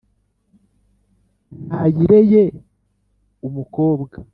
nayireye 1.67 2.43
umukobwa 3.47 4.17